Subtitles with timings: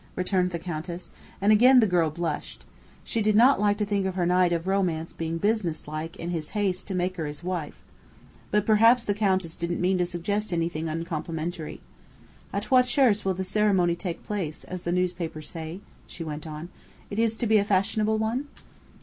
[0.15, 2.65] returned the Countess, and again the girl blushed.
[3.03, 6.49] She did not like to think of her knight of romance being "businesslike" in his
[6.57, 7.79] haste to make her his wife.
[8.49, 11.81] But perhaps the Countess didn't mean to suggest anything uncomplimentary.
[12.51, 16.69] "At what church will the 'ceremony take place' as the newspapers say?" she went on.
[17.11, 18.47] "It is to be a fashionable one?"